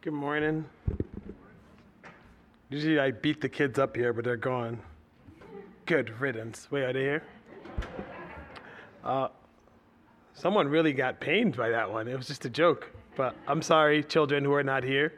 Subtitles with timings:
[0.00, 0.64] Good morning.
[2.70, 4.78] Usually I beat the kids up here, but they're gone.
[5.86, 6.68] Good riddance.
[6.70, 7.22] Wait, are they here?
[9.02, 9.26] Uh,
[10.34, 12.06] someone really got pained by that one.
[12.06, 12.92] It was just a joke.
[13.16, 15.14] But I'm sorry, children who are not here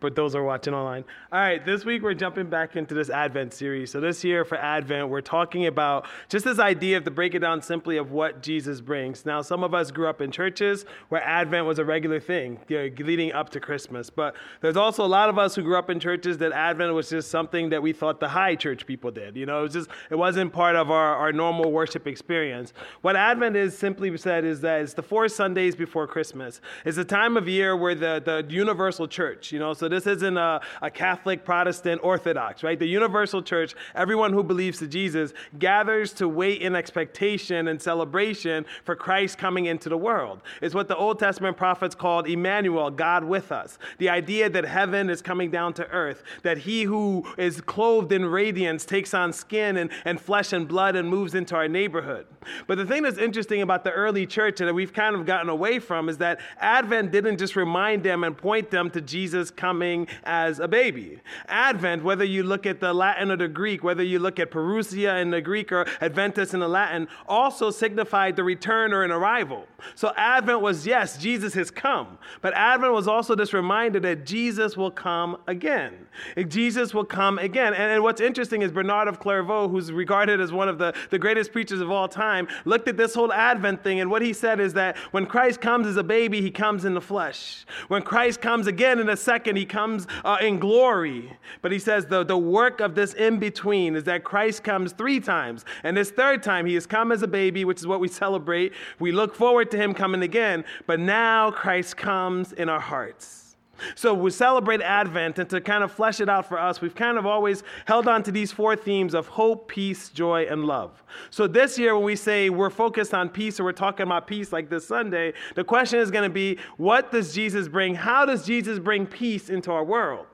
[0.00, 1.04] but those are watching online.
[1.32, 3.90] All right, this week we're jumping back into this Advent series.
[3.90, 7.40] So this year for Advent, we're talking about just this idea of to break it
[7.40, 9.26] down simply of what Jesus brings.
[9.26, 12.78] Now, some of us grew up in churches where Advent was a regular thing, you
[12.78, 14.10] know, leading up to Christmas.
[14.10, 17.08] But there's also a lot of us who grew up in churches that Advent was
[17.08, 19.36] just something that we thought the high church people did.
[19.36, 22.72] You know, it was just it wasn't part of our, our normal worship experience.
[23.02, 26.60] What Advent is simply said is that it's the four Sundays before Christmas.
[26.84, 30.36] It's a time of year where the, the universal church, you know, so this isn't
[30.36, 32.78] a, a Catholic, Protestant, Orthodox, right?
[32.78, 38.66] The universal church, everyone who believes to Jesus, gathers to wait in expectation and celebration
[38.84, 40.42] for Christ coming into the world.
[40.60, 43.78] It's what the Old Testament prophets called Emmanuel, God with us.
[43.98, 48.24] The idea that heaven is coming down to earth, that he who is clothed in
[48.24, 52.26] radiance takes on skin and, and flesh and blood and moves into our neighborhood.
[52.66, 55.48] But the thing that's interesting about the early church and that we've kind of gotten
[55.48, 59.77] away from is that Advent didn't just remind them and point them to Jesus coming
[60.24, 61.20] as a baby.
[61.48, 65.20] Advent, whether you look at the Latin or the Greek, whether you look at Parousia
[65.20, 69.66] in the Greek or Adventus in the Latin, also signified the return or an arrival.
[69.94, 74.76] So Advent was, yes, Jesus has come, but Advent was also this reminder that Jesus
[74.76, 76.06] will come again.
[76.48, 77.74] Jesus will come again.
[77.74, 81.18] And, and what's interesting is Bernard of Clairvaux, who's regarded as one of the, the
[81.18, 84.60] greatest preachers of all time, looked at this whole Advent thing, and what he said
[84.60, 87.64] is that when Christ comes as a baby, he comes in the flesh.
[87.88, 91.32] When Christ comes again in a second, he comes uh, in glory.
[91.62, 95.20] But he says the, the work of this in between is that Christ comes three
[95.20, 95.64] times.
[95.82, 98.72] And this third time, he has come as a baby, which is what we celebrate.
[98.98, 100.64] We look forward to him coming again.
[100.86, 103.47] But now Christ comes in our hearts.
[103.94, 107.18] So we celebrate Advent, and to kind of flesh it out for us, we've kind
[107.18, 111.02] of always held on to these four themes of hope, peace, joy, and love.
[111.30, 114.52] So this year, when we say we're focused on peace or we're talking about peace
[114.52, 117.94] like this Sunday, the question is going to be what does Jesus bring?
[117.94, 120.26] How does Jesus bring peace into our world?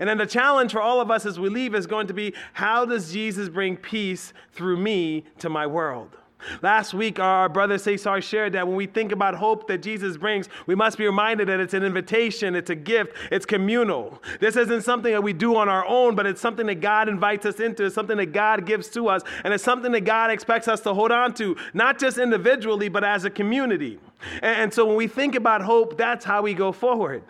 [0.00, 2.34] And then the challenge for all of us as we leave is going to be
[2.52, 6.16] how does Jesus bring peace through me to my world?
[6.62, 10.48] Last week, our brother Cesar shared that when we think about hope that Jesus brings,
[10.66, 14.22] we must be reminded that it's an invitation, it's a gift, it's communal.
[14.40, 17.46] This isn't something that we do on our own, but it's something that God invites
[17.46, 20.68] us into, it's something that God gives to us, and it's something that God expects
[20.68, 23.98] us to hold on to, not just individually, but as a community.
[24.42, 27.22] And, so when we think about hope, that's how we go forward.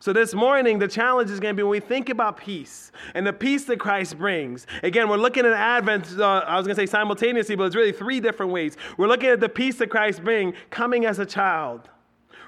[0.00, 3.26] So, this morning, the challenge is going to be when we think about peace and
[3.26, 4.66] the peace that Christ brings.
[4.82, 7.92] Again, we're looking at Advent, uh, I was going to say simultaneously, but it's really
[7.92, 8.76] three different ways.
[8.96, 11.90] We're looking at the peace that Christ brings coming as a child,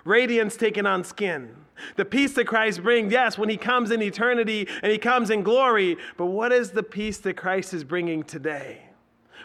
[0.05, 1.57] radiance taken on skin.
[1.97, 5.43] The peace that Christ brings, yes, when he comes in eternity and he comes in
[5.43, 8.83] glory, but what is the peace that Christ is bringing today?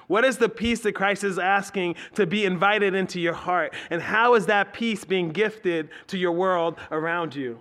[0.07, 3.75] What is the peace that Christ is asking to be invited into your heart?
[3.91, 7.59] And how is that peace being gifted to your world around you?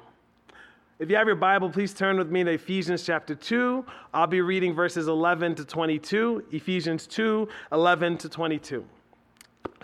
[0.98, 3.86] If you have your Bible, please turn with me to Ephesians chapter 2.
[4.12, 6.46] I'll be reading verses 11 to 22.
[6.50, 8.84] Ephesians 2, 11 to 22.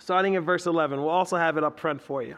[0.01, 2.37] Starting at verse 11, we'll also have it up front for you.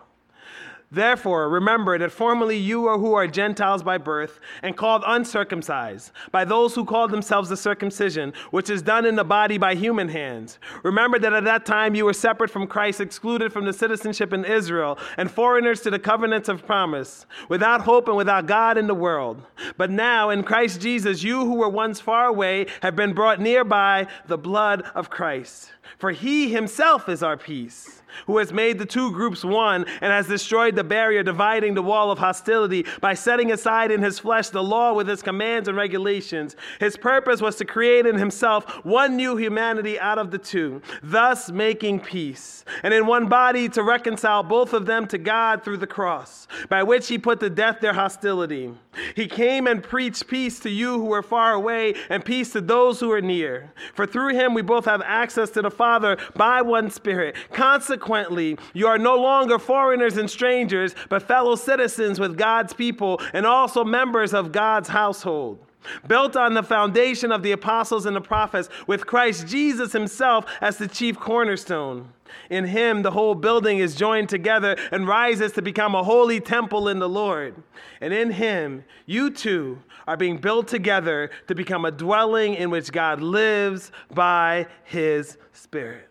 [0.91, 6.44] Therefore, remember that formerly you are who are Gentiles by birth and called uncircumcised by
[6.44, 10.60] those who call themselves the circumcision, which is done in the body by human hands.
[10.84, 14.44] Remember that at that time you were separate from Christ, excluded from the citizenship in
[14.44, 18.94] Israel, and foreigners to the covenants of promise, without hope and without God in the
[18.94, 19.42] world.
[19.76, 23.64] But now in Christ Jesus, you who were once far away have been brought near
[23.64, 25.72] by the blood of Christ.
[25.99, 30.27] For he himself is our peace who has made the two groups one and has
[30.27, 34.62] destroyed the barrier dividing the wall of hostility by setting aside in his flesh the
[34.62, 36.57] law with its commands and regulations.
[36.81, 41.51] His purpose was to create in himself one new humanity out of the two, thus
[41.51, 45.87] making peace, and in one body to reconcile both of them to God through the
[45.87, 48.72] cross, by which he put to death their hostility.
[49.15, 52.99] He came and preached peace to you who are far away and peace to those
[53.01, 53.72] who are near.
[53.95, 55.85] For through him we both have access to the Father
[56.34, 57.36] by one Spirit.
[57.53, 63.47] Consequently, you are no longer foreigners and strangers, but fellow citizens with God's people and
[63.47, 65.59] also members of God's household.
[66.06, 70.78] Built on the foundation of the apostles and the prophets, with Christ Jesus himself as
[70.78, 72.12] the chief cornerstone.
[72.50, 76.89] In him, the whole building is joined together and rises to become a holy temple
[76.89, 77.54] in the Lord.
[78.00, 82.92] And in him, you too are being built together to become a dwelling in which
[82.92, 86.08] God lives by his Spirit.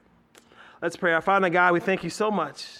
[0.81, 1.13] Let's pray.
[1.13, 2.79] Our Father God, we thank you so much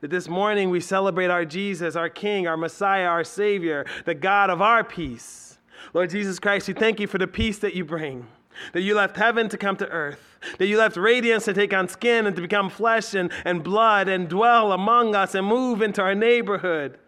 [0.00, 4.50] that this morning we celebrate our Jesus, our King, our Messiah, our Savior, the God
[4.50, 5.58] of our peace.
[5.94, 8.26] Lord Jesus Christ, we thank you for the peace that you bring.
[8.72, 10.38] That you left heaven to come to earth.
[10.58, 14.08] That you left radiance to take on skin and to become flesh and, and blood
[14.08, 16.98] and dwell among us and move into our neighborhood.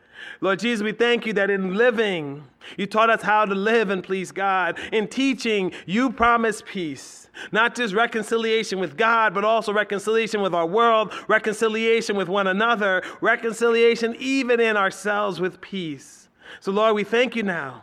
[0.40, 2.44] Lord Jesus, we thank you that in living,
[2.76, 4.78] you taught us how to live and please God.
[4.92, 7.28] In teaching, you promised peace.
[7.52, 13.02] Not just reconciliation with God, but also reconciliation with our world, reconciliation with one another,
[13.20, 16.28] reconciliation even in ourselves with peace.
[16.60, 17.82] So, Lord, we thank you now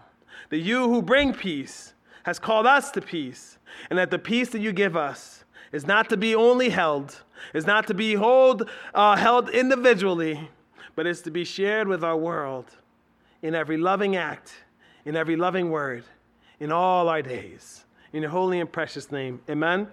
[0.50, 1.94] that you who bring peace
[2.24, 3.58] has called us to peace,
[3.90, 7.24] and that the peace that you give us is not to be only held,
[7.54, 10.50] is not to be hold, uh, held individually,
[10.98, 12.66] but is to be shared with our world
[13.44, 14.56] in every loving act,
[15.06, 16.04] in every loving word,
[16.60, 17.86] in all our days.
[18.14, 19.40] In your holy and precious name.
[19.48, 19.88] Amen.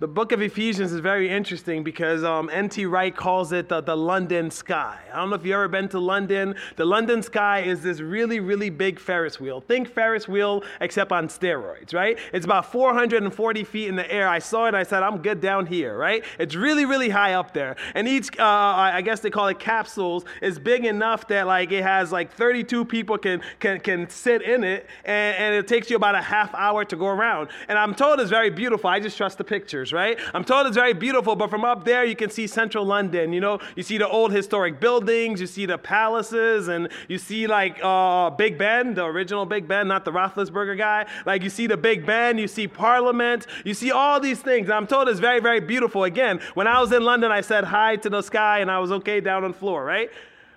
[0.00, 2.84] The book of Ephesians is very interesting because um, N.T.
[2.84, 4.98] Wright calls it the, the London sky.
[5.12, 6.56] I don't know if you've ever been to London.
[6.74, 9.60] The London sky is this really, really big Ferris wheel.
[9.60, 12.18] Think Ferris wheel except on steroids, right?
[12.32, 14.28] It's about 440 feet in the air.
[14.28, 16.24] I saw it I said, I'm good down here, right?
[16.40, 17.76] It's really, really high up there.
[17.94, 21.84] And each, uh, I guess they call it capsules, is big enough that like it
[21.84, 25.94] has like 32 people can, can, can sit in it and, and it takes you
[25.94, 27.50] about a half hour to go around.
[27.68, 28.90] And I'm told it's very beautiful.
[28.90, 30.18] I just trust the pictures pictures, right?
[30.34, 33.32] I'm told it's very beautiful, but from up there you can see central London.
[33.32, 37.46] You know, you see the old historic buildings, you see the palaces, and you see
[37.46, 41.06] like uh, Big Ben, the original Big Ben, not the Roethlisberger guy.
[41.26, 44.70] Like you see the Big Ben, you see Parliament, you see all these things.
[44.70, 46.04] I'm told it's very, very beautiful.
[46.04, 48.90] Again, when I was in London, I said hi to the sky and I was
[48.92, 50.10] okay down on the floor, right?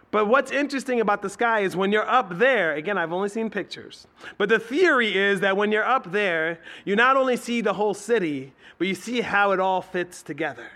[0.09, 3.49] But what's interesting about the sky is when you're up there, again, I've only seen
[3.49, 4.07] pictures,
[4.37, 7.93] but the theory is that when you're up there, you not only see the whole
[7.93, 10.67] city, but you see how it all fits together.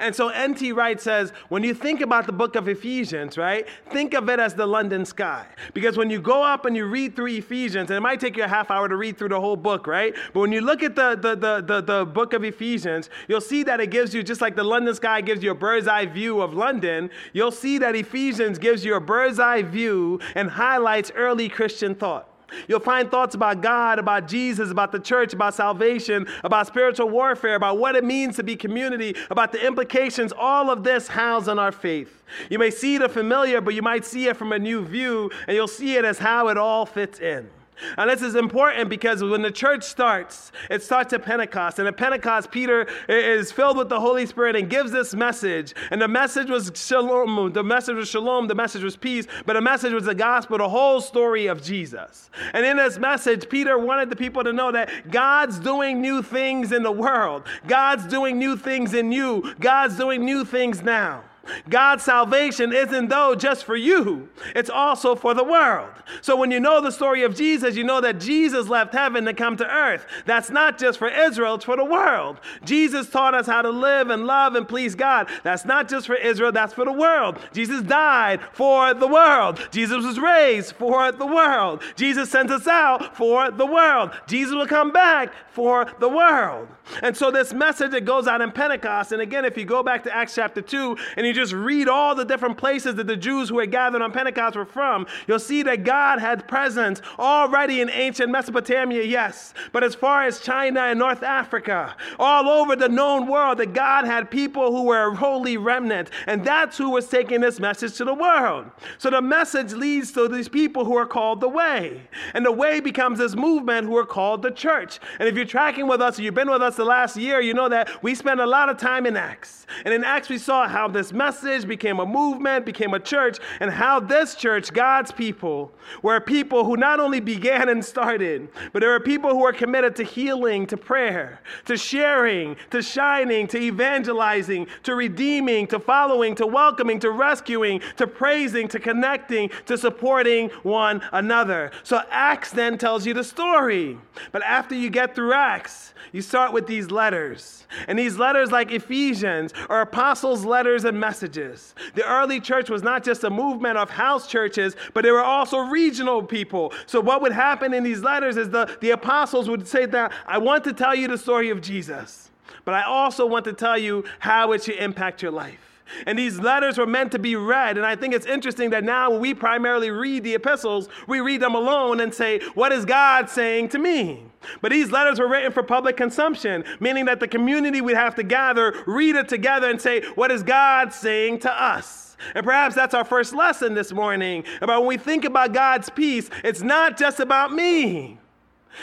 [0.00, 0.72] And so N.T.
[0.72, 4.54] Wright says, when you think about the book of Ephesians, right, think of it as
[4.54, 5.46] the London sky.
[5.74, 8.44] Because when you go up and you read through Ephesians, and it might take you
[8.44, 10.14] a half hour to read through the whole book, right?
[10.32, 13.62] But when you look at the, the, the, the, the book of Ephesians, you'll see
[13.64, 16.40] that it gives you, just like the London sky gives you a bird's eye view
[16.40, 21.48] of London, you'll see that Ephesians gives you a bird's eye view and highlights early
[21.48, 22.28] Christian thought.
[22.66, 27.54] You'll find thoughts about God, about Jesus, about the church, about salvation, about spiritual warfare,
[27.54, 31.58] about what it means to be community, about the implications, all of this housed in
[31.58, 32.22] our faith.
[32.50, 35.56] You may see the familiar, but you might see it from a new view, and
[35.56, 37.48] you'll see it as how it all fits in.
[37.96, 41.78] And this is important because when the church starts, it starts at Pentecost.
[41.78, 45.74] And at Pentecost, Peter is filled with the Holy Spirit and gives this message.
[45.90, 47.52] And the message was shalom.
[47.52, 48.48] The message was shalom.
[48.48, 49.26] The message was peace.
[49.46, 52.30] But the message was the gospel, the whole story of Jesus.
[52.52, 56.72] And in this message, Peter wanted the people to know that God's doing new things
[56.72, 57.44] in the world.
[57.66, 59.54] God's doing new things in you.
[59.60, 61.24] God's doing new things now.
[61.68, 65.90] God's salvation isn't though just for you, it's also for the world.
[66.20, 69.34] So when you know the story of Jesus, you know that Jesus left heaven to
[69.34, 70.06] come to earth.
[70.26, 72.40] That's not just for Israel, it's for the world.
[72.64, 75.28] Jesus taught us how to live and love and please God.
[75.42, 77.38] That's not just for Israel, that's for the world.
[77.52, 79.60] Jesus died for the world.
[79.70, 81.82] Jesus was raised for the world.
[81.96, 84.10] Jesus sent us out for the world.
[84.26, 86.68] Jesus will come back for the world.
[87.02, 90.04] And so this message that goes out in Pentecost, and again, if you go back
[90.04, 93.48] to Acts chapter 2 and you just read all the different places that the Jews
[93.48, 97.88] who had gathered on Pentecost were from, you'll see that God had presence already in
[97.90, 103.28] ancient Mesopotamia, yes, but as far as China and North Africa, all over the known
[103.28, 107.40] world, that God had people who were a holy remnant, and that's who was taking
[107.40, 108.66] this message to the world.
[108.98, 112.02] So the message leads to these people who are called the Way,
[112.34, 114.98] and the Way becomes this movement who are called the church.
[115.20, 117.54] And if you're tracking with us, or you've been with us the last year, you
[117.54, 120.66] know that we spent a lot of time in Acts, and in Acts we saw
[120.66, 125.12] how this message message, became a movement, became a church, and how this church, God's
[125.12, 125.70] people,
[126.02, 129.94] were people who not only began and started, but there were people who were committed
[129.96, 136.46] to healing, to prayer, to sharing, to shining, to evangelizing, to redeeming, to following, to
[136.46, 141.70] welcoming, to rescuing, to praising, to connecting, to supporting one another.
[141.82, 143.98] So Acts then tells you the story.
[144.32, 147.66] But after you get through Acts, you start with these letters.
[147.86, 151.74] And these letters, like Ephesians, are apostles' letters and messages.
[151.94, 155.58] The early church was not just a movement of house churches, but they were also
[155.58, 156.72] regional people.
[156.86, 160.36] So, what would happen in these letters is the, the apostles would say that I
[160.36, 162.30] want to tell you the story of Jesus,
[162.66, 165.67] but I also want to tell you how it should impact your life.
[166.06, 167.76] And these letters were meant to be read.
[167.76, 171.40] And I think it's interesting that now when we primarily read the epistles, we read
[171.40, 174.24] them alone and say, What is God saying to me?
[174.60, 178.22] But these letters were written for public consumption, meaning that the community would have to
[178.22, 182.16] gather, read it together, and say, What is God saying to us?
[182.34, 186.28] And perhaps that's our first lesson this morning about when we think about God's peace,
[186.42, 188.18] it's not just about me.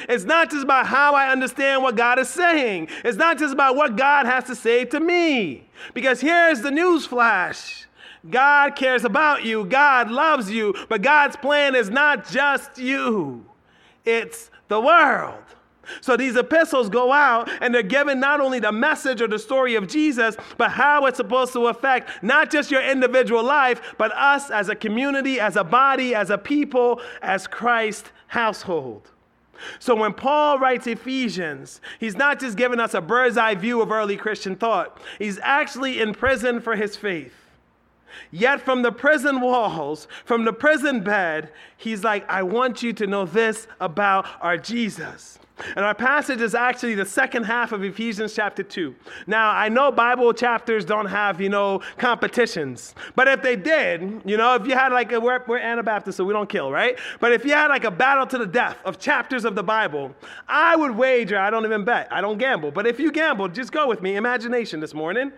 [0.10, 2.90] It's not just about how I understand what God is saying.
[3.04, 5.68] It's not just about what God has to say to me.
[5.94, 7.88] Because here's the news flash
[8.30, 13.46] God cares about you, God loves you, but God's plan is not just you,
[14.04, 15.38] it's the world.
[16.02, 19.76] So these epistles go out and they're given not only the message or the story
[19.76, 24.50] of Jesus, but how it's supposed to affect not just your individual life, but us
[24.50, 29.12] as a community, as a body, as a people, as Christ household.
[29.80, 33.92] So when Paul writes Ephesians, he's not just giving us a bird's eye view of
[33.92, 37.34] early Christian thought, he's actually in prison for his faith.
[38.32, 43.08] Yet from the prison walls, from the prison bed, he's like, I want you to
[43.08, 45.40] know this about our Jesus.
[45.76, 48.94] And our passage is actually the second half of Ephesians chapter 2.
[49.26, 52.94] Now, I know Bible chapters don't have, you know, competitions.
[53.16, 56.26] But if they did, you know, if you had like, a, we're, we're Anabaptists, so
[56.26, 57.00] we don't kill, right?
[57.22, 60.14] But if you had like a battle to the death of chapters of the Bible,
[60.48, 62.72] I would wager, I don't even bet, I don't gamble.
[62.72, 65.32] But if you gamble, just go with me, imagination this morning.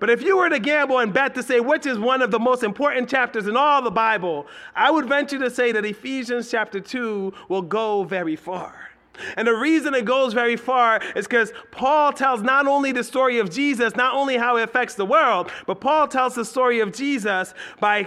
[0.00, 2.38] But if you were to gamble and bet to say which is one of the
[2.38, 6.80] most important chapters in all the Bible, I would venture to say that Ephesians chapter
[6.80, 8.87] 2 will go very far.
[9.36, 13.38] And the reason it goes very far is because Paul tells not only the story
[13.38, 16.92] of Jesus, not only how it affects the world, but Paul tells the story of
[16.92, 18.06] Jesus by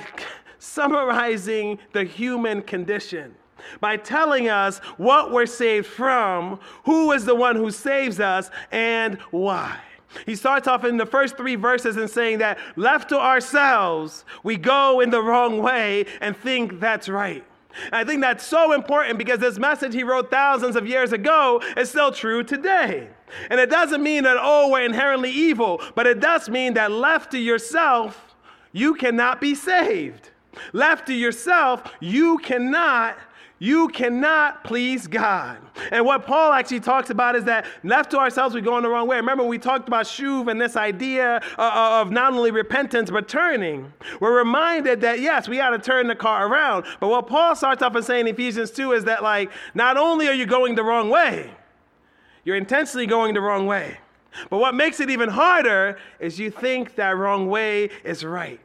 [0.60, 3.36] summarizing the human condition
[3.80, 9.20] by telling us what we're saved from, who is the one who saves us, and
[9.30, 9.80] why.
[10.25, 14.58] He starts off in the first three verses and saying that left to ourselves, we
[14.58, 17.46] go in the wrong way and think that's right.
[17.92, 21.90] I think that's so important because this message he wrote thousands of years ago is
[21.90, 23.10] still true today.
[23.50, 27.32] And it doesn't mean that, oh, we're inherently evil, but it does mean that left
[27.32, 28.36] to yourself,
[28.72, 30.30] you cannot be saved.
[30.74, 33.18] Left to yourself, you cannot
[33.62, 35.60] you cannot please God.
[35.91, 38.89] And what Paul actually talks about is that left to ourselves, we go in the
[38.89, 39.18] wrong way.
[39.18, 43.27] Remember, we talked about shuv and this idea uh, uh, of not only repentance, but
[43.27, 43.94] turning.
[44.20, 46.86] We're reminded that, yes, we got to turn the car around.
[47.00, 50.27] But what Paul starts off in saying in Ephesians 2 is that, like, not only
[50.27, 51.51] are you going the wrong way,
[52.44, 54.00] you're intentionally going the wrong way.
[54.50, 58.60] But what makes it even harder is you think that wrong way is right.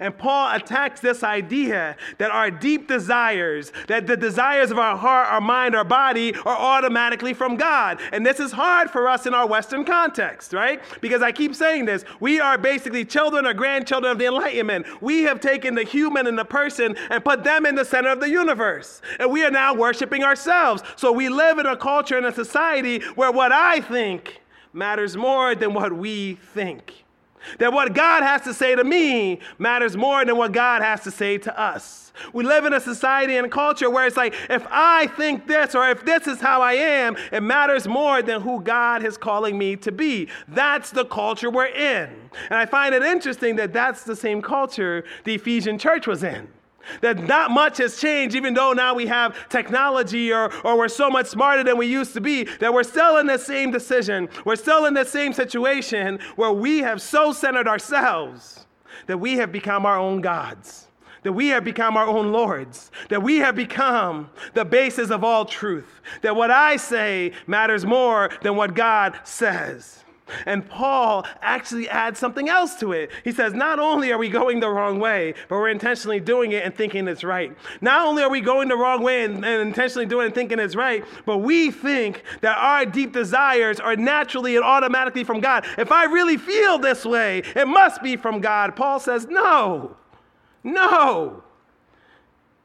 [0.00, 5.28] And Paul attacks this idea that our deep desires, that the desires of our heart,
[5.28, 8.00] our mind, our body are automatically from God.
[8.12, 10.80] And this is hard for us in our Western context, right?
[11.00, 12.04] Because I keep saying this.
[12.20, 14.86] We are basically children or grandchildren of the Enlightenment.
[15.02, 18.20] We have taken the human and the person and put them in the center of
[18.20, 19.02] the universe.
[19.18, 20.82] And we are now worshiping ourselves.
[20.96, 24.40] So we live in a culture and a society where what I think
[24.72, 27.01] matters more than what we think.
[27.58, 31.10] That what God has to say to me matters more than what God has to
[31.10, 32.12] say to us.
[32.32, 35.74] We live in a society and a culture where it's like, if I think this
[35.74, 39.56] or if this is how I am, it matters more than who God is calling
[39.56, 40.28] me to be.
[40.48, 42.10] That's the culture we're in.
[42.50, 46.48] And I find it interesting that that's the same culture the Ephesian church was in.
[47.00, 51.10] That not much has changed, even though now we have technology or, or we're so
[51.10, 54.28] much smarter than we used to be, that we're still in the same decision.
[54.44, 58.66] We're still in the same situation where we have so centered ourselves
[59.06, 60.88] that we have become our own gods,
[61.22, 65.44] that we have become our own lords, that we have become the basis of all
[65.44, 70.01] truth, that what I say matters more than what God says.
[70.46, 73.10] And Paul actually adds something else to it.
[73.24, 76.64] He says, Not only are we going the wrong way, but we're intentionally doing it
[76.64, 77.56] and thinking it's right.
[77.80, 80.58] Not only are we going the wrong way and, and intentionally doing it and thinking
[80.58, 85.66] it's right, but we think that our deep desires are naturally and automatically from God.
[85.78, 88.76] If I really feel this way, it must be from God.
[88.76, 89.96] Paul says, No,
[90.64, 91.42] no.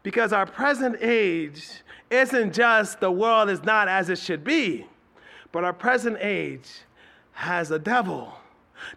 [0.03, 1.67] Because our present age
[2.09, 4.87] isn't just the world is not as it should be,
[5.51, 6.69] but our present age
[7.37, 8.33] has a devil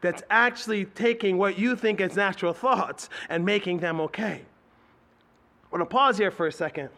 [0.01, 4.41] that's actually taking what you think is natural thoughts and making them okay.
[4.43, 6.89] I want to pause here for a second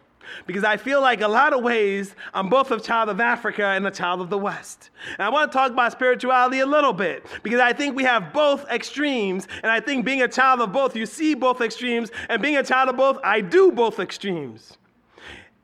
[0.47, 3.85] because I feel like a lot of ways I'm both a child of Africa and
[3.89, 4.91] a child of the West.
[5.15, 8.33] And I want to talk about spirituality a little bit because I think we have
[8.33, 9.49] both extremes.
[9.65, 12.13] And I think being a child of both, you see both extremes.
[12.29, 14.79] And being a child of both, I do both extremes.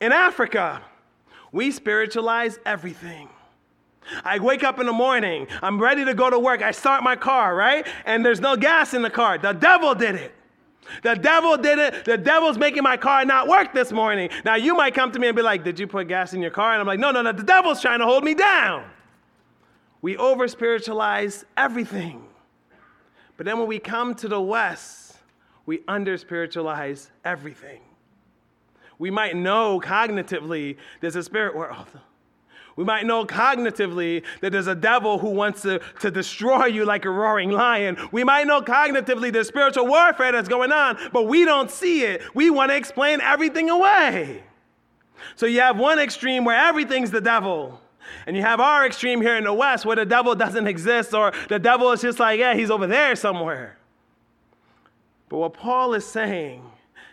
[0.00, 0.82] In Africa,
[1.52, 3.28] we spiritualize everything.
[4.24, 6.62] I wake up in the morning, I'm ready to go to work.
[6.62, 7.86] I start my car, right?
[8.04, 9.38] And there's no gas in the car.
[9.38, 10.34] The devil did it.
[11.02, 12.04] The devil did it.
[12.04, 14.30] The devil's making my car not work this morning.
[14.44, 16.50] Now, you might come to me and be like, Did you put gas in your
[16.50, 16.72] car?
[16.72, 17.32] And I'm like, No, no, no.
[17.32, 18.84] The devil's trying to hold me down.
[20.00, 22.24] We over spiritualize everything.
[23.36, 25.16] But then when we come to the West,
[25.66, 27.80] we under spiritualize everything.
[28.98, 31.86] We might know cognitively there's a spirit world.
[32.78, 37.04] We might know cognitively that there's a devil who wants to, to destroy you like
[37.06, 37.96] a roaring lion.
[38.12, 42.22] We might know cognitively there's spiritual warfare that's going on, but we don't see it.
[42.36, 44.44] We want to explain everything away.
[45.34, 47.80] So you have one extreme where everything's the devil.
[48.28, 51.32] And you have our extreme here in the West where the devil doesn't exist or
[51.48, 53.76] the devil is just like, yeah, he's over there somewhere.
[55.28, 56.62] But what Paul is saying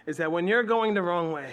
[0.06, 1.50] is that when you're going the wrong way,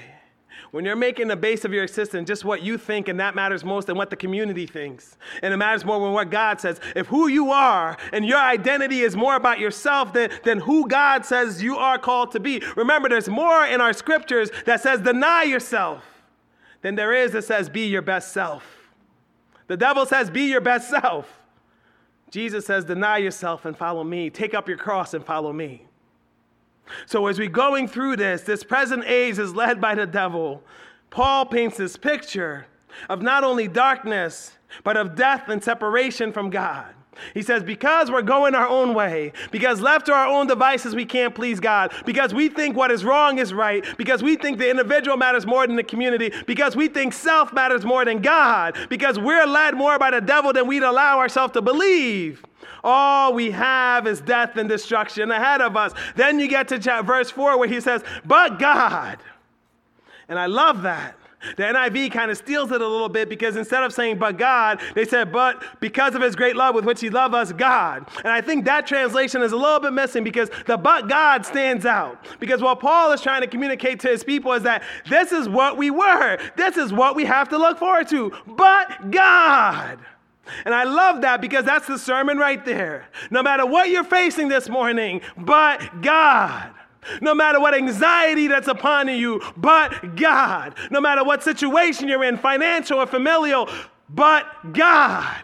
[0.73, 3.65] when you're making the base of your existence just what you think and that matters
[3.65, 7.07] most than what the community thinks, and it matters more than what God says, if
[7.07, 11.63] who you are and your identity is more about yourself than, than who God says
[11.63, 16.05] you are called to be, remember there's more in our scriptures that says deny yourself
[16.81, 18.83] than there is that says be your best self.
[19.73, 21.41] The devil says, Be your best self.
[22.31, 24.29] Jesus says, Deny yourself and follow me.
[24.29, 25.87] Take up your cross and follow me.
[27.07, 30.63] So, as we're going through this, this present age is led by the devil.
[31.11, 32.67] Paul paints this picture
[33.09, 34.53] of not only darkness,
[34.85, 36.95] but of death and separation from God.
[37.35, 41.05] He says, because we're going our own way, because left to our own devices, we
[41.05, 44.71] can't please God, because we think what is wrong is right, because we think the
[44.71, 49.19] individual matters more than the community, because we think self matters more than God, because
[49.19, 52.43] we're led more by the devil than we'd allow ourselves to believe.
[52.85, 55.93] All we have is death and destruction ahead of us.
[56.17, 59.19] Then you get to verse 4 where he says, But God.
[60.29, 61.17] And I love that.
[61.57, 64.81] The NIV kind of steals it a little bit because instead of saying, but God,
[64.95, 68.09] they said, but because of his great love with which he loved us, God.
[68.19, 71.85] And I think that translation is a little bit missing because the but God stands
[71.85, 72.27] out.
[72.41, 75.77] Because what Paul is trying to communicate to his people is that this is what
[75.77, 79.99] we were, this is what we have to look forward to, but God.
[80.65, 83.09] And I love that because that's the sermon right there.
[83.31, 86.73] No matter what you're facing this morning, but God.
[87.21, 90.75] No matter what anxiety that's upon you, but God.
[90.91, 93.69] No matter what situation you're in, financial or familial,
[94.09, 95.37] but God.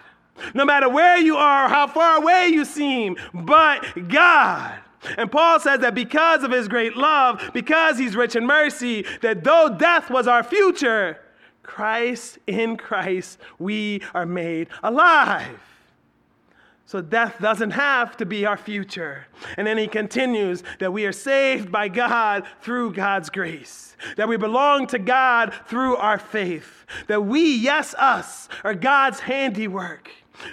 [0.54, 4.78] No matter where you are or how far away you seem, but God.
[5.16, 9.44] And Paul says that because of his great love, because he's rich in mercy, that
[9.44, 11.18] though death was our future,
[11.62, 15.60] Christ, in Christ, we are made alive.
[16.88, 19.26] So death doesn't have to be our future.
[19.58, 24.38] And then he continues that we are saved by God through God's grace, that we
[24.38, 30.10] belong to God through our faith, that we, yes, us, are God's handiwork.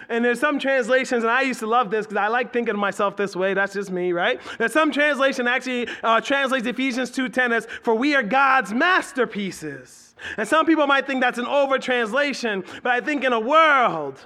[0.09, 2.81] And there's some translations, and I used to love this because I like thinking of
[2.81, 3.53] myself this way.
[3.53, 4.41] That's just me, right?
[4.57, 10.45] That some translation actually uh, translates Ephesians 2:10 as "For we are God's masterpieces." And
[10.45, 14.19] some people might think that's an over translation, but I think in a world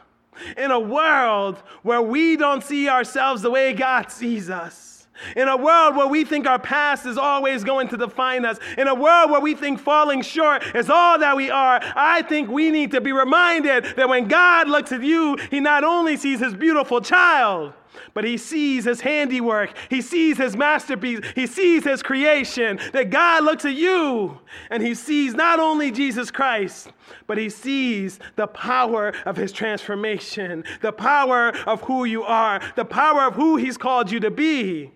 [0.58, 4.90] in a world where we don't see ourselves the way God sees us.
[5.36, 8.88] In a world where we think our past is always going to define us, in
[8.88, 12.72] a world where we think falling short is all that we are, I think we
[12.72, 16.54] need to be reminded that when God looks at you, He not only sees His
[16.54, 17.74] beautiful child,
[18.14, 19.74] but he sees his handiwork.
[19.90, 21.22] He sees his masterpiece.
[21.36, 22.80] He sees his creation.
[22.94, 26.92] That God looks at you and he sees not only Jesus Christ,
[27.28, 32.86] but he sees the power of his transformation, the power of who you are, the
[32.86, 34.92] power of who he's called you to be.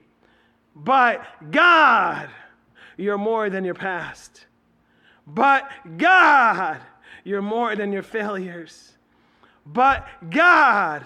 [0.75, 2.29] But God,
[2.97, 4.45] you're more than your past.
[5.25, 6.81] But God,
[7.23, 8.93] you're more than your failures.
[9.65, 11.05] But God,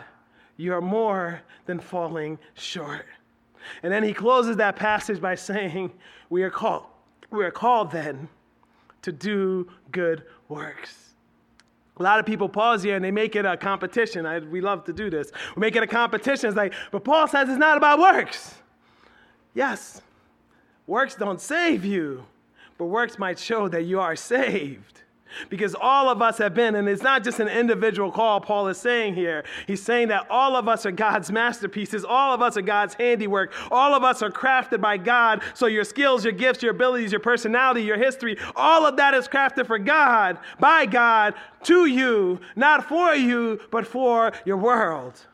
[0.57, 3.05] you're more than falling short.
[3.83, 5.91] And then he closes that passage by saying,
[6.29, 6.85] We are called,
[7.31, 8.27] we are called then
[9.03, 11.13] to do good works.
[11.99, 14.25] A lot of people pause here and they make it a competition.
[14.25, 15.31] I, we love to do this.
[15.55, 16.49] We make it a competition.
[16.49, 18.55] It's like, but Paul says it's not about works.
[19.55, 20.01] Yes,
[20.85, 22.25] works don't save you,
[22.77, 25.01] but works might show that you are saved.
[25.49, 28.77] Because all of us have been, and it's not just an individual call Paul is
[28.77, 29.43] saying here.
[29.65, 32.05] He's saying that all of us are God's masterpieces.
[32.05, 33.53] All of us are God's handiwork.
[33.71, 35.41] All of us are crafted by God.
[35.53, 39.27] So your skills, your gifts, your abilities, your personality, your history, all of that is
[39.27, 45.25] crafted for God, by God, to you, not for you, but for your world.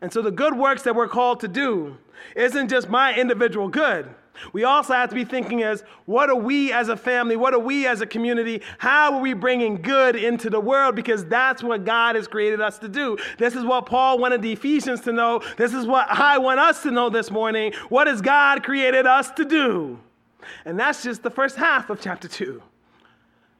[0.00, 1.96] And so the good works that we're called to do
[2.36, 4.12] isn't just my individual good.
[4.52, 7.58] We also have to be thinking as what are we as a family, what are
[7.58, 11.84] we as a community, how are we bringing good into the world because that's what
[11.84, 13.16] God has created us to do.
[13.38, 15.42] This is what Paul wanted the Ephesians to know.
[15.56, 17.72] This is what I want us to know this morning.
[17.88, 19.98] What has God created us to do?
[20.64, 22.62] And that's just the first half of chapter 2.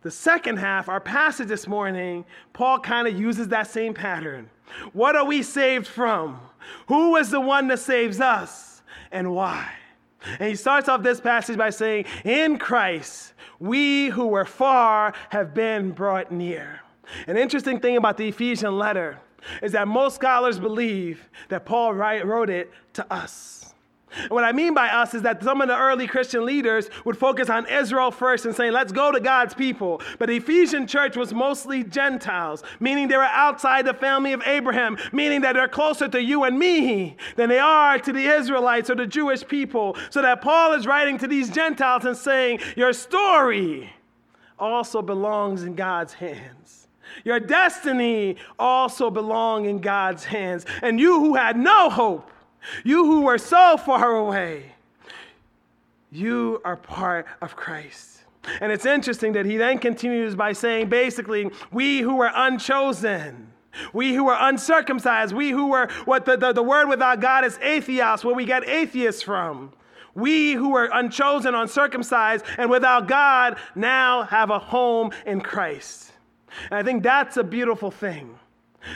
[0.03, 4.51] The second half, our passage this morning, Paul kind of uses that same pattern.
[4.93, 6.41] What are we saved from?
[6.89, 8.83] Who is the one that saves us
[9.13, 9.71] and why?
[10.39, 15.55] And he starts off this passage by saying, In Christ, we who were far have
[15.55, 16.81] been brought near.
[17.27, 19.19] An interesting thing about the Ephesian letter
[19.63, 23.62] is that most scholars believe that Paul wrote it to us.
[24.17, 27.17] And what I mean by us is that some of the early Christian leaders would
[27.17, 30.01] focus on Israel first and saying, let's go to God's people.
[30.19, 34.97] But the Ephesian church was mostly Gentiles, meaning they were outside the family of Abraham,
[35.13, 38.95] meaning that they're closer to you and me than they are to the Israelites or
[38.95, 39.97] the Jewish people.
[40.11, 43.93] So that Paul is writing to these Gentiles and saying, your story
[44.59, 46.89] also belongs in God's hands.
[47.25, 50.65] Your destiny also belongs in God's hands.
[50.83, 52.31] And you who had no hope,
[52.85, 54.73] you who were so far away,
[56.11, 58.21] you are part of Christ.
[58.61, 63.53] And it's interesting that he then continues by saying basically, we who were unchosen,
[63.93, 67.57] we who were uncircumcised, we who were what the, the, the word without God is
[67.59, 69.73] atheos, where we get atheists from.
[70.15, 76.13] We who were unchosen, uncircumcised, and without God now have a home in Christ.
[76.71, 78.39] And I think that's a beautiful thing.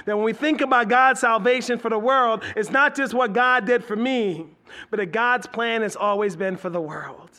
[0.05, 3.67] That when we think about God's salvation for the world, it's not just what God
[3.67, 4.47] did for me,
[4.91, 7.31] but that God's plan has always been for the world.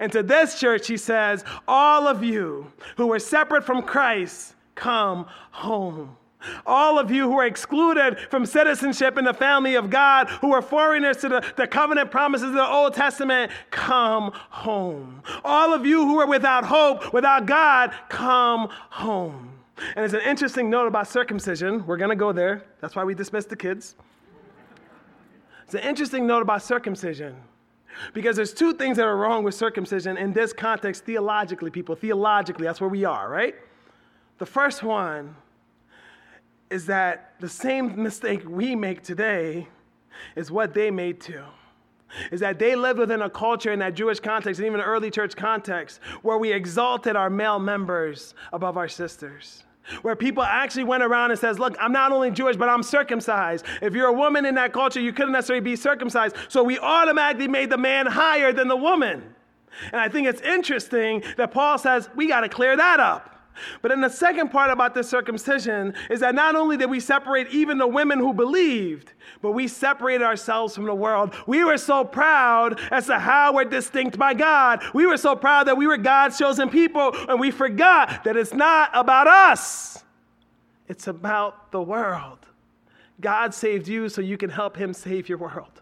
[0.00, 5.26] And to this church, he says, All of you who are separate from Christ, come
[5.50, 6.16] home.
[6.64, 10.62] All of you who are excluded from citizenship in the family of God, who are
[10.62, 15.22] foreigners to the, the covenant promises of the Old Testament, come home.
[15.44, 19.55] All of you who are without hope, without God, come home.
[19.94, 21.86] And it's an interesting note about circumcision.
[21.86, 22.62] We're going to go there.
[22.80, 23.94] That's why we dismissed the kids.
[25.64, 27.36] It's an interesting note about circumcision
[28.14, 31.94] because there's two things that are wrong with circumcision in this context, theologically, people.
[31.94, 33.54] Theologically, that's where we are, right?
[34.38, 35.34] The first one
[36.70, 39.68] is that the same mistake we make today
[40.34, 41.44] is what they made too
[42.30, 45.36] is that they lived within a culture in that Jewish context and even early church
[45.36, 49.64] context where we exalted our male members above our sisters.
[50.02, 53.64] Where people actually went around and says look i'm not only jewish but i'm circumcised.
[53.80, 56.34] If you're a woman in that culture you couldn't necessarily be circumcised.
[56.48, 59.22] So we automatically made the man higher than the woman.
[59.92, 63.35] And i think it's interesting that paul says we got to clear that up
[63.82, 67.48] but then the second part about this circumcision is that not only did we separate
[67.48, 71.34] even the women who believed, but we separated ourselves from the world.
[71.46, 74.82] We were so proud as to how we're distinct by God.
[74.94, 78.54] We were so proud that we were God's chosen people, and we forgot that it's
[78.54, 80.04] not about us,
[80.88, 82.38] it's about the world.
[83.20, 85.80] God saved you so you can help Him save your world.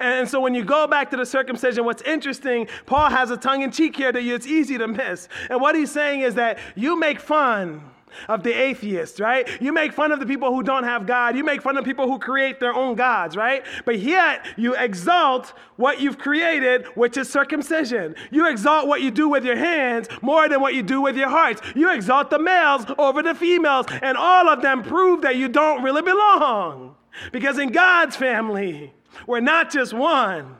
[0.00, 3.62] And so when you go back to the circumcision, what's interesting, Paul has a tongue
[3.62, 5.28] in cheek here that it's easy to miss.
[5.50, 7.82] And what he's saying is that you make fun
[8.28, 9.48] of the atheists, right?
[9.60, 11.36] You make fun of the people who don't have God.
[11.36, 13.64] You make fun of people who create their own gods, right?
[13.84, 18.14] But yet you exalt what you've created, which is circumcision.
[18.30, 21.28] You exalt what you do with your hands more than what you do with your
[21.28, 21.60] hearts.
[21.74, 25.82] You exalt the males over the females, and all of them prove that you don't
[25.82, 26.96] really belong.
[27.32, 28.92] Because in God's family,
[29.26, 30.56] we're not just one,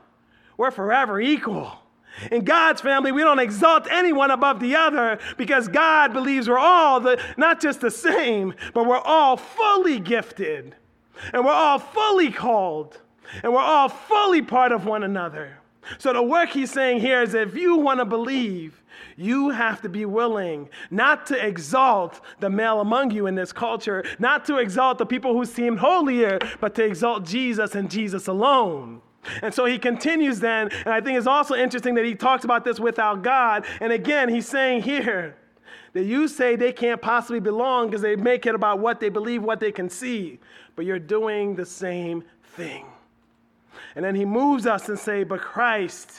[0.57, 1.73] we're forever equal.
[2.33, 7.01] In God's family, we don't exalt anyone above the other because God believes we're all
[7.01, 10.75] the, not just the same, but we're all fully gifted.
[11.33, 13.01] And we're all fully called.
[13.43, 15.59] And we're all fully part of one another.
[15.99, 18.83] So the work he's saying here is if you want to believe,
[19.19, 24.05] you have to be willing not to exalt the male among you in this culture,
[24.21, 29.03] not to exalt the people who seem holier, but to exalt Jesus and Jesus alone.
[29.43, 32.65] And so he continues then, and I think it's also interesting that he talks about
[32.65, 33.67] this without God.
[33.81, 35.37] And again, he's saying here
[35.95, 39.43] that you say they can't possibly belong because they make it about what they believe,
[39.43, 40.39] what they can see,
[40.77, 42.87] but you're doing the same thing.
[43.97, 46.13] And then he moves us and say, but Christ,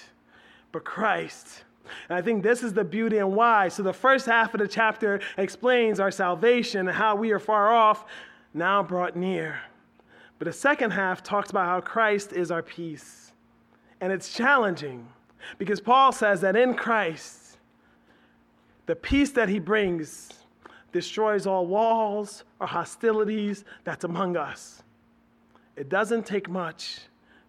[0.74, 1.64] but Christ.
[2.10, 3.68] And I think this is the beauty and why.
[3.70, 7.72] So the first half of the chapter explains our salvation and how we are far
[7.74, 8.06] off,
[8.54, 9.60] now brought near.
[10.38, 13.32] But the second half talks about how Christ is our peace.
[14.02, 15.08] And it's challenging
[15.58, 17.58] because Paul says that in Christ,
[18.86, 20.30] the peace that he brings
[20.92, 24.82] destroys all walls or hostilities that's among us.
[25.76, 27.00] It doesn't take much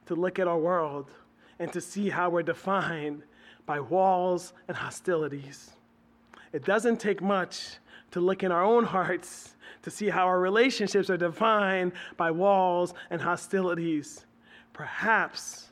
[0.07, 1.11] to look at our world
[1.59, 3.23] and to see how we're defined
[3.71, 5.71] by walls and hostilities.
[6.53, 7.77] It doesn't take much
[8.11, 12.95] to look in our own hearts to see how our relationships are defined by walls
[13.11, 14.27] and hostilities.
[14.73, 15.69] Perhaps,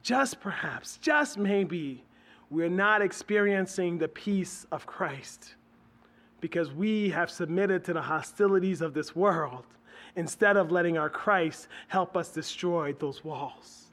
[0.00, 2.04] just perhaps, just maybe,
[2.50, 5.56] we're not experiencing the peace of Christ
[6.40, 9.66] because we have submitted to the hostilities of this world
[10.14, 13.86] instead of letting our Christ help us destroy those walls.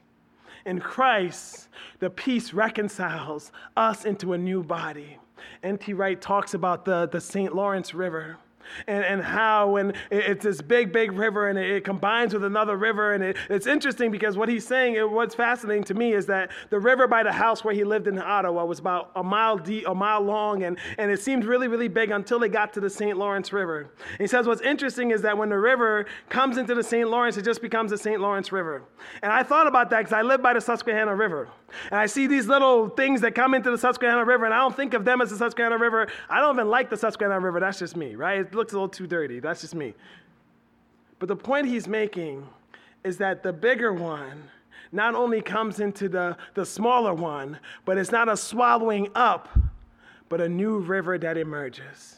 [0.64, 1.68] In Christ,
[1.98, 5.18] the peace reconciles us into a new body.
[5.62, 5.92] N.T.
[5.92, 7.54] Wright talks about the, the St.
[7.54, 8.38] Lawrence River
[8.86, 12.76] and, and how when it's this big, big river and it, it combines with another
[12.76, 13.14] river.
[13.14, 16.78] And it, it's interesting because what he's saying, what's fascinating to me is that the
[16.78, 19.94] river by the house where he lived in Ottawa was about a mile deep, a
[19.94, 23.16] mile long, and, and it seemed really, really big until they got to the St.
[23.16, 23.90] Lawrence River.
[24.12, 27.08] And he says what's interesting is that when the river comes into the St.
[27.08, 28.20] Lawrence, it just becomes the St.
[28.20, 28.82] Lawrence River.
[29.22, 31.48] And I thought about that because I live by the Susquehanna River.
[31.90, 34.74] And I see these little things that come into the Susquehanna River, and I don't
[34.74, 36.08] think of them as the Susquehanna River.
[36.28, 37.60] I don't even like the Susquehanna River.
[37.60, 38.40] That's just me, right?
[38.40, 39.40] It looks a little too dirty.
[39.40, 39.94] That's just me.
[41.18, 42.46] But the point he's making
[43.04, 44.50] is that the bigger one
[44.92, 49.48] not only comes into the, the smaller one, but it's not a swallowing up,
[50.28, 52.16] but a new river that emerges.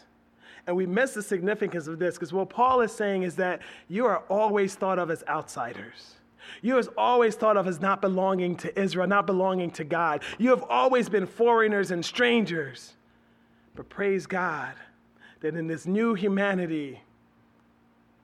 [0.67, 4.07] And we miss the significance of this because what Paul is saying is that you
[4.07, 6.15] are always thought of as outsiders.
[6.63, 10.23] You have always thought of as not belonging to Israel, not belonging to God.
[10.39, 12.95] You have always been foreigners and strangers.
[13.75, 14.75] But praise God
[15.41, 17.01] that in this new humanity,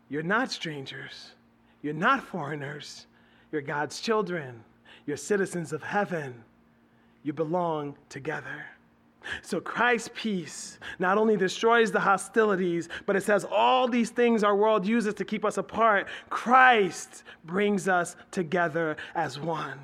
[0.08, 1.32] you're not strangers,
[1.82, 3.06] you're not foreigners,
[3.50, 4.62] you're God's children,
[5.06, 6.34] you're citizens of heaven,
[7.22, 8.66] you belong together.
[9.42, 14.54] So Christ's peace not only destroys the hostilities, but it says all these things our
[14.54, 16.06] world uses to keep us apart.
[16.30, 19.78] Christ brings us together as one.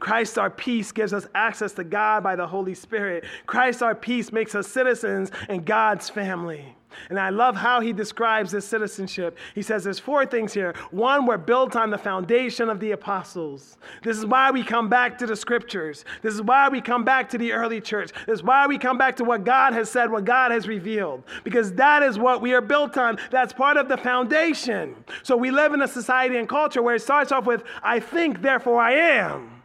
[0.00, 3.24] Christ, our peace, gives us access to God by the Holy Spirit.
[3.46, 6.76] Christ, our peace, makes us citizens in God's family.
[7.10, 9.38] And I love how he describes this citizenship.
[9.54, 10.74] He says there's four things here.
[10.90, 13.78] One, we're built on the foundation of the apostles.
[14.02, 16.04] This is why we come back to the scriptures.
[16.22, 18.12] This is why we come back to the early church.
[18.26, 21.22] This is why we come back to what God has said, what God has revealed.
[21.44, 23.18] Because that is what we are built on.
[23.30, 24.96] That's part of the foundation.
[25.22, 28.42] So we live in a society and culture where it starts off with, I think,
[28.42, 29.55] therefore I am.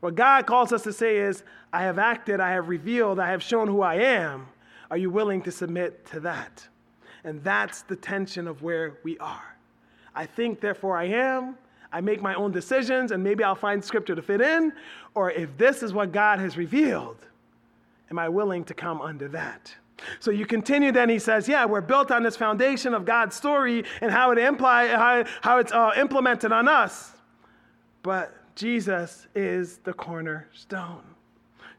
[0.00, 3.42] What God calls us to say is, I have acted, I have revealed, I have
[3.42, 4.46] shown who I am.
[4.90, 6.66] Are you willing to submit to that?
[7.24, 9.56] And that's the tension of where we are.
[10.14, 11.56] I think, therefore I am.
[11.92, 14.72] I make my own decisions, and maybe I'll find scripture to fit in.
[15.14, 17.16] Or if this is what God has revealed,
[18.10, 19.74] am I willing to come under that?
[20.20, 23.84] So you continue, then he says, Yeah, we're built on this foundation of God's story
[24.00, 27.12] and how, it imply, how, how it's uh, implemented on us.
[28.02, 31.02] But Jesus is the cornerstone.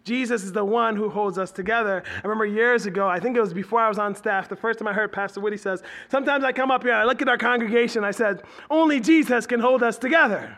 [0.04, 2.02] Jesus is the one who holds us together.
[2.16, 4.80] I remember years ago, I think it was before I was on staff, the first
[4.80, 7.38] time I heard Pastor Woody says, Sometimes I come up here, I look at our
[7.38, 10.58] congregation, I said, Only Jesus can hold us together.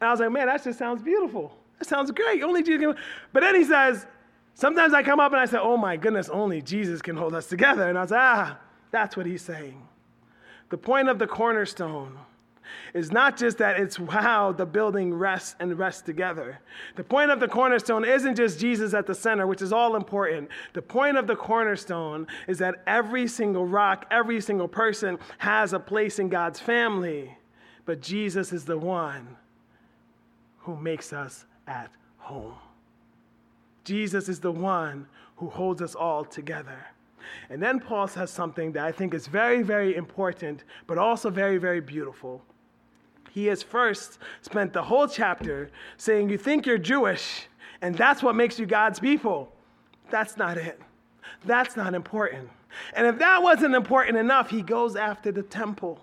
[0.00, 1.56] And I was like, Man, that just sounds beautiful.
[1.78, 2.42] That sounds great.
[2.42, 2.94] Only Jesus can.
[3.32, 4.06] But then he says,
[4.52, 7.46] Sometimes I come up and I say, Oh my goodness, only Jesus can hold us
[7.46, 7.88] together.
[7.88, 8.58] And I was like, Ah,
[8.90, 9.80] that's what he's saying.
[10.68, 12.18] The point of the cornerstone
[12.92, 16.60] is not just that it's how the building rests and rests together.
[16.96, 20.48] The point of the cornerstone isn't just Jesus at the center, which is all important.
[20.72, 25.80] The point of the cornerstone is that every single rock, every single person has a
[25.80, 27.36] place in God's family,
[27.84, 29.36] but Jesus is the one
[30.58, 32.54] who makes us at home.
[33.84, 36.86] Jesus is the one who holds us all together.
[37.50, 41.58] And then Paul says something that I think is very, very important, but also very,
[41.58, 42.42] very beautiful
[43.34, 47.48] he has first spent the whole chapter saying, You think you're Jewish,
[47.82, 49.52] and that's what makes you God's people.
[50.08, 50.80] That's not it.
[51.44, 52.48] That's not important.
[52.94, 56.00] And if that wasn't important enough, he goes after the temple.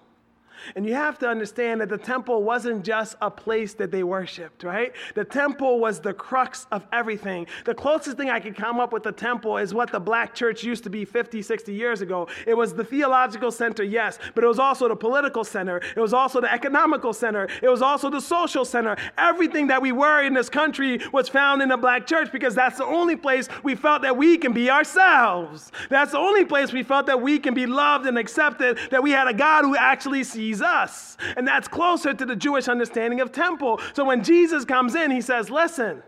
[0.76, 4.64] And you have to understand that the temple wasn't just a place that they worshiped,
[4.64, 4.94] right?
[5.16, 7.48] The temple was the crux of everything.
[7.66, 10.64] The closest thing I could come up with the temple is what the black church
[10.64, 12.28] used to be 50, 60 years ago.
[12.46, 15.82] It was the theological center, yes, but it was also the political center.
[15.96, 17.48] It was also the economical center.
[17.62, 18.98] It was also the social center.
[19.18, 22.78] Everything that we were in this country was found in the black church because that's
[22.78, 25.72] the only place we felt that we can be ourselves.
[25.90, 29.12] That's the only place we felt that we can be loved and accepted, that we
[29.12, 31.18] had a God who actually sees sees us.
[31.38, 33.80] And that's closer to the Jewish understanding of temple.
[33.94, 36.04] So when Jesus comes in, he says, Listen,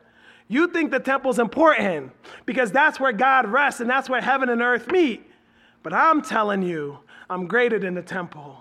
[0.48, 2.12] you think the temple's important
[2.46, 5.26] because that's where God rests and that's where heaven and earth meet.
[5.82, 8.60] But I'm telling you, I'm greater than the temple.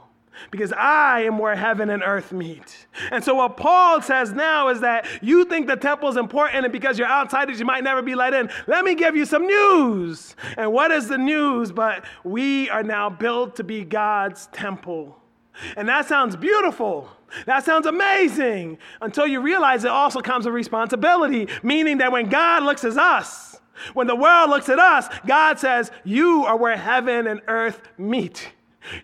[0.50, 2.86] because I am where heaven and earth meet.
[3.10, 6.72] And so, what Paul says now is that you think the temple is important, and
[6.72, 8.50] because you're outsiders, you might never be let in.
[8.66, 10.34] Let me give you some news.
[10.56, 11.70] And what is the news?
[11.70, 15.21] But we are now built to be God's temple.
[15.76, 17.08] And that sounds beautiful.
[17.46, 22.62] That sounds amazing until you realize it also comes with responsibility, meaning that when God
[22.62, 23.60] looks at us,
[23.94, 28.52] when the world looks at us, God says, You are where heaven and earth meet.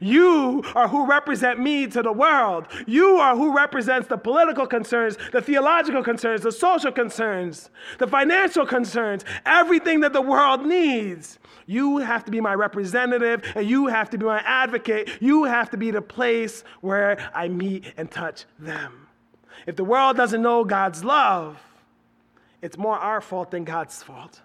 [0.00, 2.66] You are who represent me to the world.
[2.86, 8.66] You are who represents the political concerns, the theological concerns, the social concerns, the financial
[8.66, 11.38] concerns, everything that the world needs.
[11.68, 15.10] You have to be my representative and you have to be my advocate.
[15.20, 19.06] You have to be the place where I meet and touch them.
[19.66, 21.60] If the world doesn't know God's love,
[22.62, 24.40] it's more our fault than God's fault.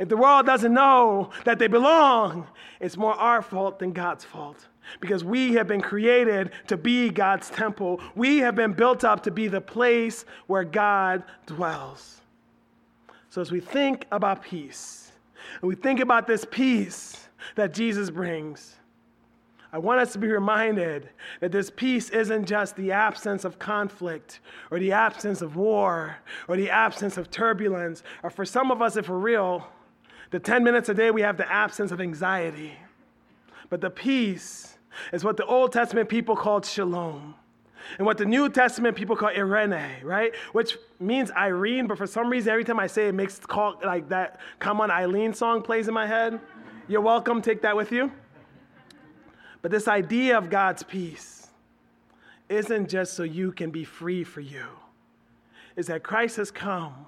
[0.00, 2.48] If the world doesn't know that they belong,
[2.80, 4.66] it's more our fault than God's fault.
[4.98, 8.00] Because we have been created to be God's temple.
[8.16, 12.20] We have been built up to be the place where God dwells.
[13.30, 15.07] So as we think about peace,
[15.60, 18.76] and we think about this peace that Jesus brings,
[19.72, 24.40] I want us to be reminded that this peace isn't just the absence of conflict
[24.70, 26.16] or the absence of war
[26.48, 29.66] or the absence of turbulence, or for some of us, if we're real,
[30.30, 32.72] the 10 minutes a day, we have the absence of anxiety.
[33.68, 34.78] But the peace
[35.12, 37.34] is what the Old Testament people called shalom.
[37.96, 40.34] And what the New Testament people call Irene, right?
[40.52, 43.80] Which means Irene, but for some reason, every time I say it, it makes call,
[43.82, 46.40] like that Come on Eileen song plays in my head.
[46.86, 48.12] You're welcome, take that with you.
[49.62, 51.48] But this idea of God's peace
[52.48, 54.66] isn't just so you can be free for you,
[55.76, 57.06] is that Christ has come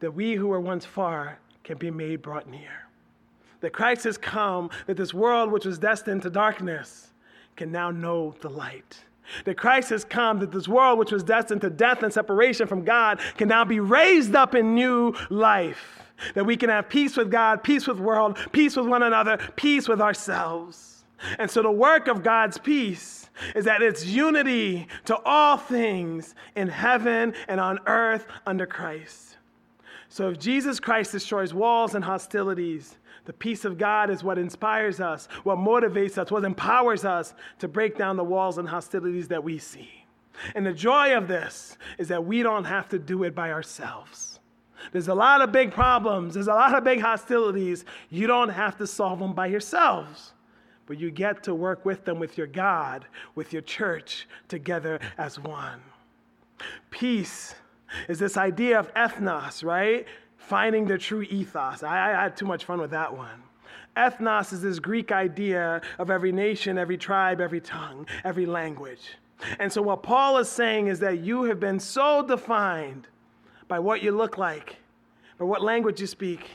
[0.00, 2.88] that we who were once far can be made brought near.
[3.60, 7.10] That Christ has come, that this world which was destined to darkness
[7.56, 8.98] can now know the light.
[9.44, 12.84] That Christ has come, that this world which was destined to death and separation from
[12.84, 16.00] God can now be raised up in new life.
[16.34, 19.88] That we can have peace with God, peace with world, peace with one another, peace
[19.88, 21.04] with ourselves.
[21.38, 26.68] And so the work of God's peace is that it's unity to all things in
[26.68, 29.36] heaven and on earth under Christ.
[30.08, 35.00] So if Jesus Christ destroys walls and hostilities, the peace of God is what inspires
[35.00, 39.42] us, what motivates us, what empowers us to break down the walls and hostilities that
[39.42, 40.04] we see.
[40.54, 44.40] And the joy of this is that we don't have to do it by ourselves.
[44.92, 47.84] There's a lot of big problems, there's a lot of big hostilities.
[48.10, 50.34] You don't have to solve them by yourselves,
[50.86, 55.38] but you get to work with them with your God, with your church, together as
[55.38, 55.80] one.
[56.90, 57.54] Peace
[58.08, 60.06] is this idea of ethnos, right?
[60.46, 61.82] Finding the true ethos.
[61.82, 63.42] I, I had too much fun with that one.
[63.96, 69.16] Ethnos is this Greek idea of every nation, every tribe, every tongue, every language.
[69.58, 73.06] And so, what Paul is saying is that you have been so defined
[73.68, 74.76] by what you look like,
[75.38, 76.50] by what language you speak,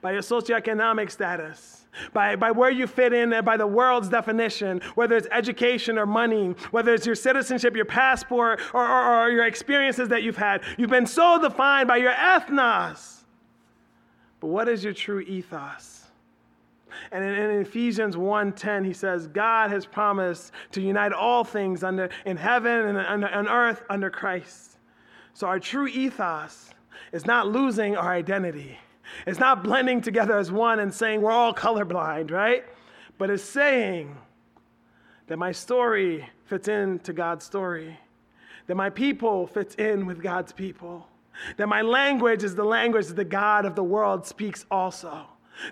[0.00, 4.80] by your socioeconomic status, by, by where you fit in, and by the world's definition,
[4.94, 9.46] whether it's education or money, whether it's your citizenship, your passport, or, or, or your
[9.46, 10.62] experiences that you've had.
[10.78, 13.21] You've been so defined by your ethnos.
[14.42, 16.02] But what is your true ethos?
[17.12, 22.10] And in, in Ephesians 1:10, he says, God has promised to unite all things under,
[22.26, 24.78] in heaven and on earth under Christ.
[25.32, 26.70] So our true ethos
[27.12, 28.76] is not losing our identity.
[29.28, 32.64] It's not blending together as one and saying we're all colorblind, right?
[33.18, 34.16] But it's saying
[35.28, 37.96] that my story fits into God's story,
[38.66, 41.06] that my people fits in with God's people,
[41.56, 45.26] that my language is the language that the God of the world speaks also,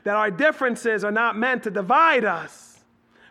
[0.05, 2.81] that our differences are not meant to divide us,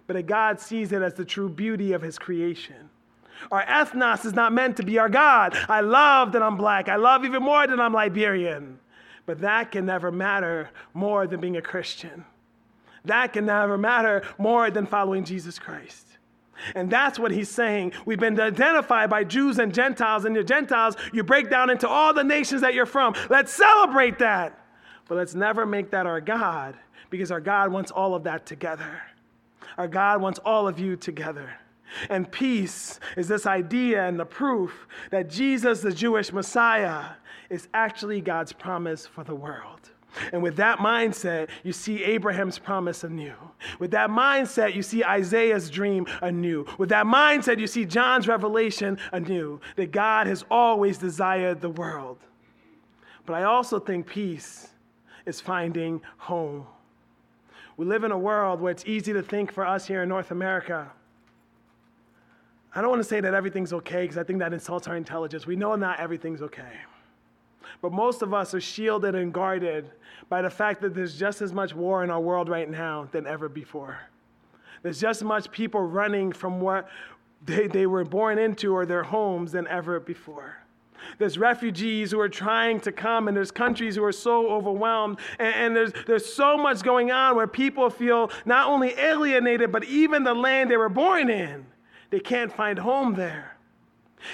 [0.08, 2.90] but that God sees it as the true beauty of his creation.
[3.52, 5.56] Our ethnos is not meant to be our God.
[5.70, 6.90] I love that I'm black.
[6.90, 8.80] I love even more that I'm Liberian.
[9.26, 12.26] But that can never matter more than being a Christian.
[13.06, 16.09] That can never matter more than following Jesus Christ.
[16.76, 17.94] And that's what he's saying.
[18.06, 22.14] We've been identified by Jews and Gentiles, and the Gentiles, you break down into all
[22.14, 23.16] the nations that you're from.
[23.30, 24.60] Let's celebrate that.
[25.08, 26.76] But let's never make that our God,
[27.10, 29.02] because our God wants all of that together.
[29.78, 31.58] Our God wants all of you together.
[32.10, 37.06] And peace is this idea and the proof that Jesus, the Jewish Messiah,
[37.50, 39.90] is actually God's promise for the world.
[40.34, 43.34] And with that mindset, you see Abraham's promise anew.
[43.80, 46.66] With that mindset, you see Isaiah's dream anew.
[46.78, 52.18] With that mindset, you see John's revelation anew that God has always desired the world.
[53.26, 54.70] But I also think peace
[55.26, 56.66] is finding home.
[57.78, 60.32] We live in a world where it's easy to think for us here in North
[60.32, 60.92] America
[62.74, 65.48] I don't want to say that everything's okay because I think that insults our intelligence.
[65.48, 66.72] We know not everything's okay.
[67.82, 69.90] But most of us are shielded and guarded
[70.28, 73.26] by the fact that there's just as much war in our world right now than
[73.26, 74.00] ever before.
[74.84, 76.88] There's just as much people running from what
[77.46, 80.58] they, they were born into or their homes than ever before.
[81.18, 85.20] There's refugees who are trying to come, and there's countries who are so overwhelmed.
[85.40, 89.86] And, and, there's, there's so much going on where people feel not only alienated, but
[89.86, 91.66] even the land they were born in,
[92.10, 93.56] they can't find home there.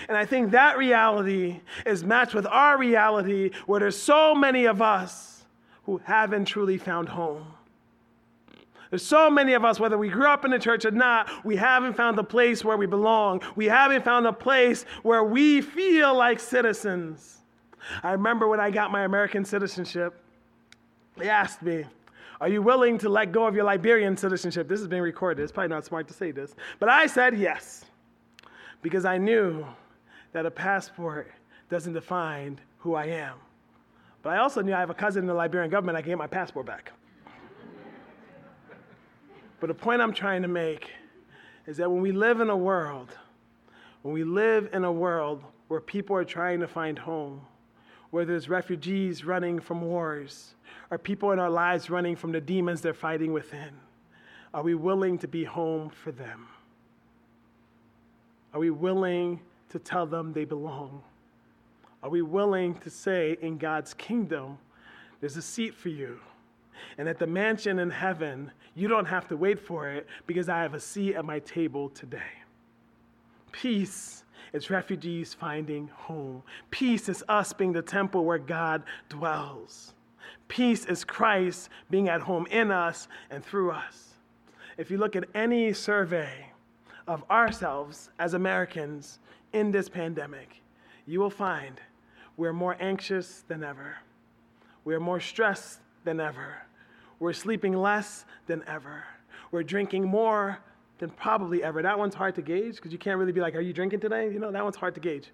[0.07, 4.81] And I think that reality is matched with our reality where there's so many of
[4.81, 5.43] us
[5.83, 7.45] who haven't truly found home.
[8.89, 11.55] There's so many of us, whether we grew up in the church or not, we
[11.55, 13.41] haven't found the place where we belong.
[13.55, 17.39] We haven't found a place where we feel like citizens.
[18.03, 20.21] I remember when I got my American citizenship,
[21.17, 21.85] they asked me,
[22.41, 24.67] Are you willing to let go of your Liberian citizenship?
[24.67, 25.43] This is being recorded.
[25.43, 26.55] It's probably not smart to say this.
[26.79, 27.84] But I said yes,
[28.85, 29.65] because I knew
[30.31, 31.31] that a passport
[31.71, 33.33] doesn't define who I am.
[34.21, 35.97] But I also knew I have a cousin in the Liberian government.
[35.97, 36.91] I can get my passport back.
[39.59, 40.91] But the point I'm trying to make
[41.65, 43.09] is that when we live in a world,
[44.03, 47.41] when we live in a world where people are trying to find home,
[48.11, 50.53] where there's refugees running from wars,
[50.91, 53.71] or people in our lives running from the demons they're fighting within,
[54.53, 56.45] are we willing to be home for them?
[58.55, 61.01] Are we willing to tell them they belong?
[62.01, 64.57] Are we willing to say, in God's kingdom,
[65.19, 66.21] there's a seat for you?
[66.97, 70.61] And at the mansion in heaven, you don't have to wait for it because I
[70.61, 72.31] have a seat at my table today.
[73.51, 76.41] Peace is refugees finding home.
[76.71, 79.93] Peace is us being the temple where God dwells.
[80.47, 84.13] Peace is Christ being at home in us and through us.
[84.77, 86.53] If you look at any survey
[87.07, 89.19] of ourselves as Americans
[89.53, 90.61] in this pandemic,
[91.05, 91.79] you will find
[92.37, 93.95] we're more anxious than ever.
[94.83, 96.61] We're more stressed than ever.
[97.19, 99.03] We're sleeping less than ever.
[99.51, 100.59] We're drinking more
[100.99, 101.81] than probably ever.
[101.81, 104.31] That one's hard to gauge because you can't really be like, Are you drinking today?
[104.31, 105.31] You know, that one's hard to gauge.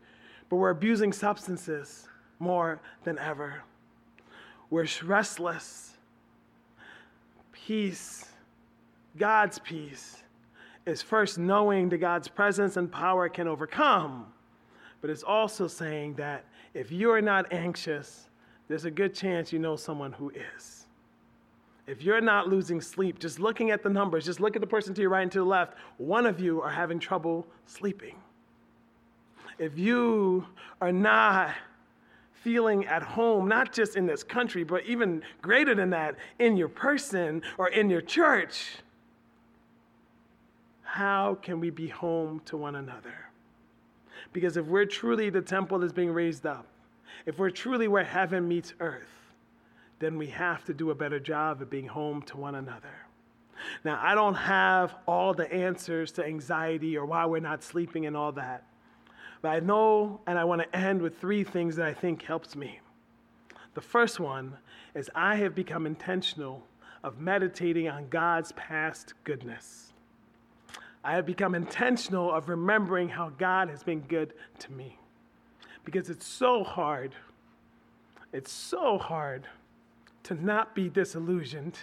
[0.49, 2.07] But we're abusing substances
[2.39, 3.63] more than ever.
[4.69, 5.93] We're restless.
[7.51, 8.25] Peace,
[9.17, 10.23] God's peace,
[10.85, 14.25] is first knowing that God's presence and power can overcome.
[15.01, 18.29] But it's also saying that if you are not anxious,
[18.67, 20.85] there's a good chance you know someone who is.
[21.87, 24.93] If you're not losing sleep, just looking at the numbers, just look at the person
[24.93, 28.15] to your right and to the left, one of you are having trouble sleeping.
[29.57, 30.45] If you
[30.79, 31.51] are not
[32.33, 36.69] feeling at home, not just in this country, but even greater than that, in your
[36.69, 38.77] person or in your church,
[40.91, 43.15] how can we be home to one another?
[44.33, 46.67] Because if we're truly the temple that's being raised up,
[47.25, 49.31] if we're truly where heaven meets earth,
[49.99, 53.07] then we have to do a better job of being home to one another.
[53.85, 58.17] Now, I don't have all the answers to anxiety or why we're not sleeping and
[58.17, 58.65] all that.
[59.41, 62.53] But I know and I want to end with three things that I think helps
[62.53, 62.81] me.
[63.75, 64.57] The first one
[64.93, 66.67] is I have become intentional
[67.01, 69.90] of meditating on God's past goodness.
[71.03, 74.97] I have become intentional of remembering how God has been good to me.
[75.83, 77.15] Because it's so hard.
[78.33, 79.47] It's so hard
[80.23, 81.77] to not be disillusioned,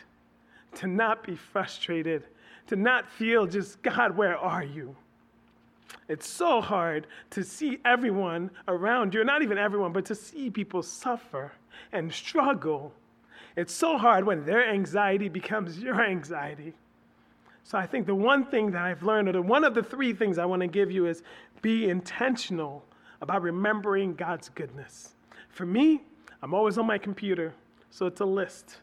[0.76, 2.24] to not be frustrated,
[2.68, 4.94] to not feel just, God, where are you?
[6.08, 10.82] It's so hard to see everyone around you, not even everyone, but to see people
[10.82, 11.52] suffer
[11.92, 12.92] and struggle.
[13.56, 16.74] It's so hard when their anxiety becomes your anxiety.
[17.68, 20.14] So I think the one thing that I've learned, or the, one of the three
[20.14, 21.22] things I want to give you, is
[21.60, 22.82] be intentional
[23.20, 25.16] about remembering God's goodness.
[25.50, 26.00] For me,
[26.40, 27.52] I'm always on my computer.
[27.90, 28.78] So it's a list.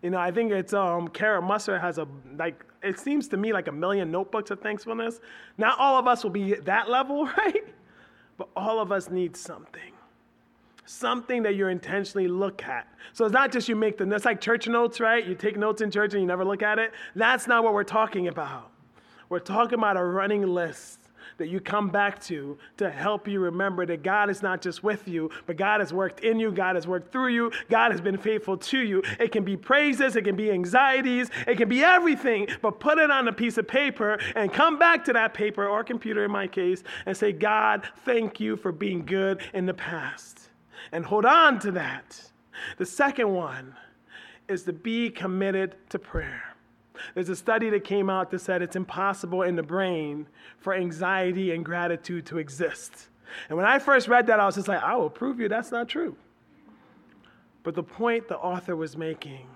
[0.00, 2.08] You know, I think it's um, Kara Musser has a
[2.38, 2.64] like.
[2.82, 5.20] It seems to me like a million notebooks of thankfulness.
[5.58, 7.66] Not all of us will be at that level, right?
[8.38, 9.91] But all of us need something,
[10.84, 12.88] something that you intentionally look at.
[13.12, 14.06] So it's not just you make the.
[14.06, 15.24] That's like church notes, right?
[15.24, 16.92] You take notes in church and you never look at it.
[17.14, 18.70] That's not what we're talking about.
[19.28, 21.02] We're talking about a running list
[21.38, 25.08] that you come back to to help you remember that God is not just with
[25.08, 28.18] you, but God has worked in you, God has worked through you, God has been
[28.18, 29.02] faithful to you.
[29.18, 33.10] It can be praises, it can be anxieties, it can be everything, but put it
[33.10, 36.46] on a piece of paper and come back to that paper or computer in my
[36.46, 40.41] case and say, God, thank you for being good in the past.
[40.90, 42.30] And hold on to that.
[42.78, 43.74] The second one
[44.48, 46.42] is to be committed to prayer.
[47.14, 50.26] There's a study that came out that said it's impossible in the brain
[50.58, 53.08] for anxiety and gratitude to exist.
[53.48, 55.70] And when I first read that, I was just like, I will prove you that's
[55.70, 56.16] not true.
[57.62, 59.46] But the point the author was making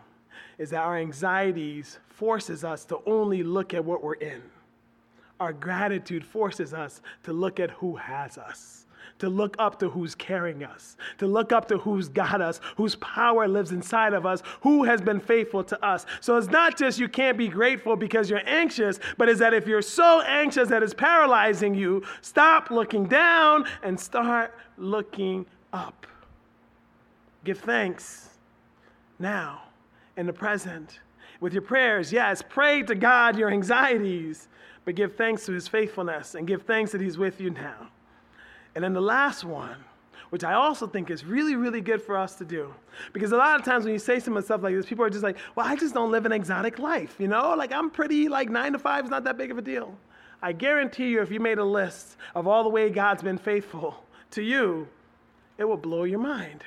[0.58, 4.42] is that our anxieties forces us to only look at what we're in.
[5.38, 8.85] Our gratitude forces us to look at who has us
[9.18, 12.96] to look up to who's carrying us, to look up to who's got us, whose
[12.96, 16.06] power lives inside of us, who has been faithful to us.
[16.20, 19.66] So it's not just you can't be grateful because you're anxious, but is that if
[19.66, 26.06] you're so anxious that it's paralyzing you, stop looking down and start looking up.
[27.44, 28.30] Give thanks
[29.18, 29.62] now
[30.16, 31.00] in the present
[31.40, 32.12] with your prayers.
[32.12, 34.48] Yes, pray to God your anxieties,
[34.84, 37.88] but give thanks to his faithfulness and give thanks that he's with you now.
[38.76, 39.78] And then the last one,
[40.28, 42.74] which I also think is really, really good for us to do.
[43.14, 45.22] Because a lot of times when you say some stuff like this, people are just
[45.22, 47.54] like, well, I just don't live an exotic life, you know?
[47.56, 49.96] Like, I'm pretty, like, nine to five is not that big of a deal.
[50.42, 54.04] I guarantee you, if you made a list of all the way God's been faithful
[54.32, 54.86] to you,
[55.56, 56.62] it will blow your mind.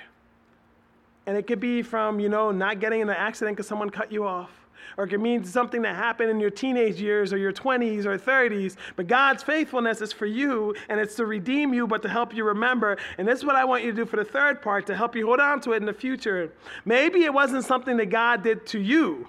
[1.28, 4.12] And it could be from, you know, not getting in an accident because someone cut
[4.12, 4.59] you off
[4.98, 8.18] or it can mean something that happened in your teenage years or your 20s or
[8.18, 8.76] 30s.
[8.96, 12.44] But God's faithfulness is for you, and it's to redeem you, but to help you
[12.44, 12.98] remember.
[13.18, 15.16] And this is what I want you to do for the third part to help
[15.16, 16.52] you hold on to it in the future.
[16.86, 19.28] Maybe it wasn't something that God did to you,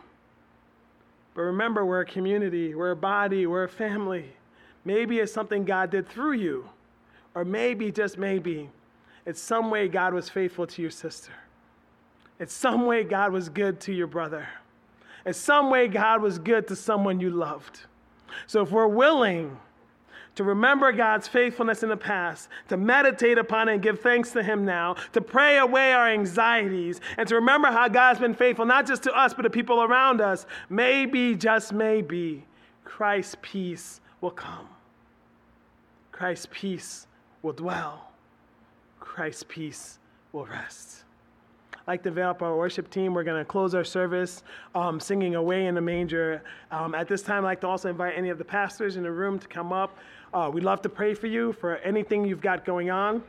[1.34, 4.26] but remember, we're a community, we're a body, we're a family.
[4.84, 6.68] Maybe it's something God did through you,
[7.34, 8.68] or maybe, just maybe,
[9.26, 11.32] it's some way God was faithful to your sister.
[12.38, 14.48] It's some way God was good to your brother.
[15.27, 17.81] In some way, God was good to someone you loved.
[18.47, 19.59] So if we're willing
[20.37, 24.43] to remember God's faithfulness in the past, to meditate upon it and give thanks to
[24.43, 28.87] Him now, to pray away our anxieties, and to remember how God's been faithful, not
[28.87, 32.45] just to us, but to people around us, maybe, just maybe,
[32.85, 34.68] Christ's peace will come.
[36.12, 37.07] Christ's peace
[37.43, 38.12] will dwell.
[39.01, 39.99] Christ's peace
[40.33, 41.05] will rest
[41.91, 43.12] like to develop our worship team.
[43.14, 44.45] We're going to close our service
[44.76, 46.41] um, singing Away in the Manger.
[46.70, 49.11] Um, at this time, I'd like to also invite any of the pastors in the
[49.11, 49.99] room to come up.
[50.32, 53.24] Uh, we'd love to pray for you for anything you've got going on.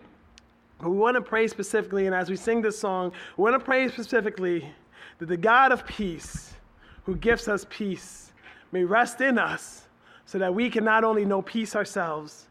[0.79, 3.65] But we want to pray specifically, and as we sing this song, we want to
[3.65, 4.71] pray specifically
[5.17, 6.53] that the God of peace,
[7.05, 8.31] who gives us peace,
[8.71, 9.87] may rest in us
[10.27, 12.45] so that we can not only know peace ourselves,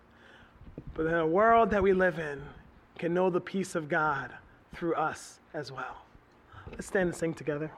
[0.95, 2.43] but in a world that we live in,
[2.99, 4.33] can know the peace of God
[4.75, 6.05] through us as well.
[6.71, 7.71] Let's stand and sing together.